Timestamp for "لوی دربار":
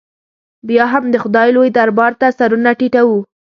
1.55-2.11